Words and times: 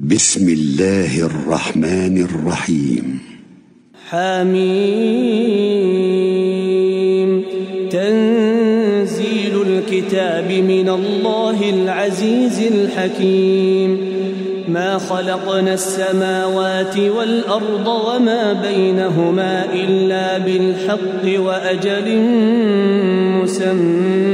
بسم 0.00 0.48
الله 0.48 1.20
الرحمن 1.20 2.24
الرحيم. 2.24 3.18
حميم. 4.08 4.62
تنزيل 7.90 9.62
الكتاب 9.66 10.52
من 10.52 10.88
الله 10.88 11.70
العزيز 11.70 12.72
الحكيم. 12.72 13.98
ما 14.68 14.98
خلقنا 14.98 15.74
السماوات 15.74 16.98
والأرض 16.98 17.86
وما 17.86 18.52
بينهما 18.52 19.64
إلا 19.74 20.38
بالحق 20.38 21.40
وأجل 21.40 22.18
مسمى. 23.42 24.33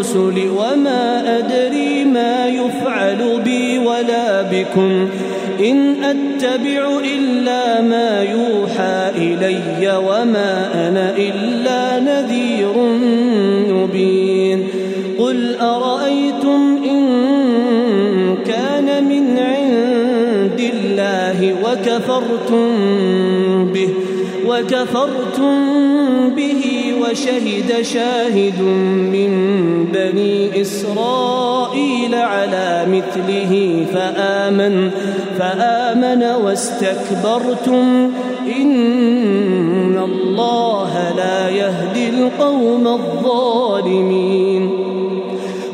الرسل 0.00 0.48
وما 0.48 1.38
أدري 1.38 2.04
ما 2.04 2.46
يفعل 2.46 3.40
بي 3.44 3.78
ولا 3.78 4.42
بكم 4.42 5.08
إن 5.60 6.04
أتبع 6.04 6.98
إلا 7.04 7.80
ما 7.80 8.22
يوحى 8.22 9.10
إلي 9.16 9.96
وما 9.96 10.70
أنا 10.88 11.14
إلا 11.16 12.00
نذير 12.00 12.72
مبين 13.74 14.68
قل 15.18 15.56
أرأيتم 15.60 16.82
إن 16.90 17.04
كان 18.46 19.04
من 19.04 19.38
عند 19.38 20.60
الله 20.74 21.54
وكفرتم 21.64 22.68
به 23.72 23.99
وكفرتم 24.50 25.54
به 26.36 26.94
وشهد 27.02 27.82
شاهد 27.82 28.60
من 29.14 29.30
بني 29.94 30.60
إسرائيل 30.60 32.14
على 32.14 32.86
مثله 32.88 33.52
فآمن 33.94 34.90
فآمن 35.38 36.22
واستكبرتم. 36.44 38.10
إن 38.56 39.98
الله 39.98 40.92
لا 41.16 41.48
يهدي 41.48 42.08
القوم 42.08 42.86
الظالمين. 42.86 44.49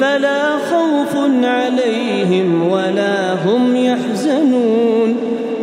فلا 0.00 0.56
خوف 0.56 1.16
عليهم 1.44 2.68
ولا 2.70 3.32
هم 3.32 3.76
يحزنون. 3.76 5.16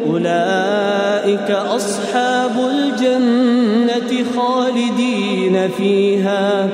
أولئك 0.09 1.51
أصحاب 1.51 2.51
الجنة 2.69 4.25
خالدين 4.37 5.69
فيها. 5.77 6.69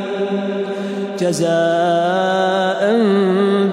جزاء 1.20 2.82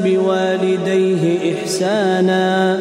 بوالديه 0.05 1.55
إحسانا. 1.55 2.81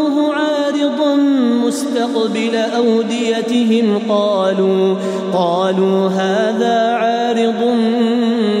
مستقبل 1.71 2.55
أوديتهم 2.55 3.99
قالوا 4.09 4.95
قالوا 5.33 6.09
هذا 6.09 6.77
عارض 6.91 7.63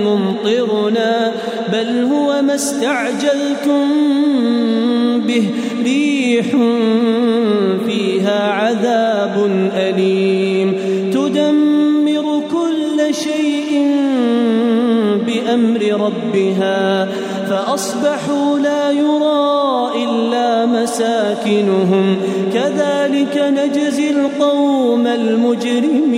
ممطرنا 0.05 1.31
بل 1.73 2.03
هو 2.03 2.41
ما 2.41 2.55
استعجلتم 2.55 3.87
به 5.27 5.49
ريح 5.83 6.45
فيها 7.85 8.51
عذاب 8.51 9.49
أليم. 9.75 10.73
تدمر 11.13 12.41
كل 12.51 13.15
شيء 13.15 13.70
بأمر 15.55 16.05
ربها 16.05 17.07
فأصبحوا 17.49 18.59
لا 18.59 18.91
يرى 18.91 19.89
إلا 20.03 20.65
مساكنهم. 20.65 22.17
كذلك 22.53 23.43
نجزي 23.57 24.09
القوم 24.09 25.07
المجرمين. 25.07 26.11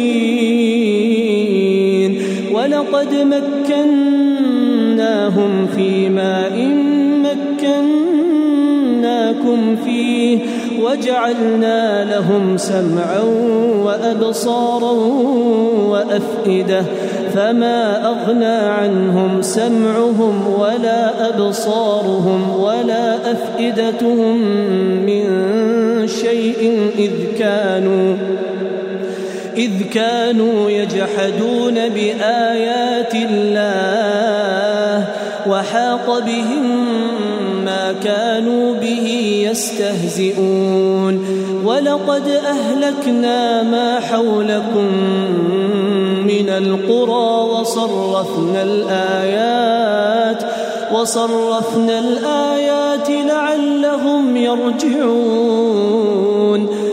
ولقد 2.54 3.16
مكناهم 4.86 5.68
في 5.76 6.10
ماء 6.10 6.83
مكناكم 9.44 9.76
فيه 9.86 10.40
وجعلنا 10.82 12.04
لهم 12.04 12.58
سمعا 12.58 13.22
وأبصارا 13.84 14.92
وأفئدة 15.90 16.84
فما 17.34 18.08
أغنى 18.08 18.46
عنهم 18.56 19.42
سمعهم 19.42 20.54
ولا 20.60 21.30
أبصارهم 21.30 22.60
ولا 22.60 23.32
أفئدتهم 23.32 24.38
من 25.06 25.28
شيء 26.08 26.92
إذ 26.98 27.38
كانوا 27.40 28.16
إذ 29.58 29.72
كانوا 29.94 30.70
يجحدون 30.70 31.74
بآيات 31.90 33.16
الله 33.16 35.08
وحاق 35.48 36.20
بهم 36.20 36.88
كانوا 38.04 38.74
به 38.74 39.08
يستهزئون. 39.50 41.16
ولقد 41.66 42.28
أهلكنا 42.28 43.64
ما 43.64 44.00
حولكم 44.00 44.88
من 46.28 46.50
القرى 46.50 47.50
وصرفنا 47.52 48.64
الآيات 48.64 50.44
وصرفنا 50.94 52.00
الآيات 52.00 53.10
لعلهم 53.10 54.38
يرجعون. 54.38 55.64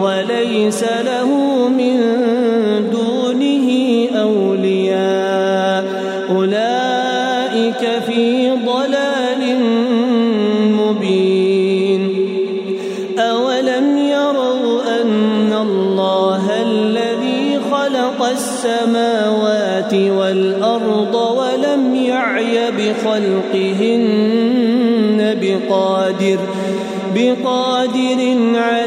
وليس 0.00 0.84
له 1.04 1.28
من 1.68 1.96
دونه 2.90 3.68
أولياء. 4.20 5.84
أولئك 6.30 8.02
في 8.06 8.50
ضلال 8.50 9.56
مبين. 10.72 12.02
أولم 13.18 13.98
يروا 13.98 15.02
أن 15.02 15.52
الله 15.52 16.62
الذي 16.62 17.60
خلق 17.72 18.22
السماوات 18.22 19.94
والأرض 19.94 21.14
ولم 21.14 21.94
يعي 21.94 22.70
بخلقهن 22.70 24.16
بقادر 25.42 26.38
بقادر 27.14 28.20
على 28.54 28.85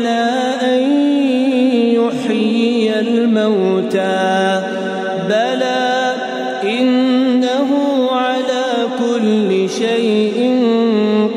يحيي 2.30 3.00
الموتى. 3.00 4.62
بلى 5.30 6.14
إنه 6.64 7.68
على 8.12 8.66
كل 9.00 9.70
شيء 9.70 10.58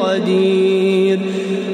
قدير. 0.01 1.19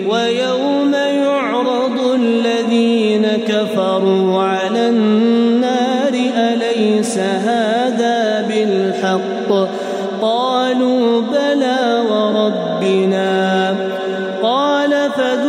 ويوم 0.08 0.94
يعرض 0.94 2.14
الذين 2.14 3.26
كفروا 3.48 4.42
على 4.42 4.88
النار 4.88 6.12
أليس 6.36 7.18
هذا 7.18 8.46
بالحق؟ 8.48 9.68
قالوا 10.22 11.22
بلى 11.22 12.02
وربنا. 12.10 13.74
قال 14.42 14.90
فذوقوا 14.90 15.47